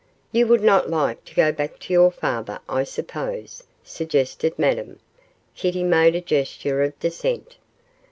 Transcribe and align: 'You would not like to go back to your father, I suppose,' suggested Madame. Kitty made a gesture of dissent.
'You 0.31 0.47
would 0.47 0.63
not 0.63 0.89
like 0.89 1.23
to 1.25 1.35
go 1.35 1.51
back 1.51 1.77
to 1.81 1.93
your 1.93 2.09
father, 2.09 2.57
I 2.67 2.85
suppose,' 2.85 3.61
suggested 3.83 4.57
Madame. 4.57 4.99
Kitty 5.55 5.83
made 5.83 6.15
a 6.15 6.21
gesture 6.21 6.81
of 6.81 6.99
dissent. 6.99 7.57